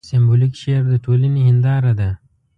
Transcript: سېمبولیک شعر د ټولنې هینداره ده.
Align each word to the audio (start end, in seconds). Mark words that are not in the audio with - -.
سېمبولیک 0.09 0.53
شعر 0.61 0.83
د 0.89 0.93
ټولنې 1.05 1.41
هینداره 1.47 1.93
ده. 1.99 2.09